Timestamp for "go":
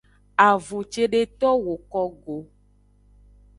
2.21-2.35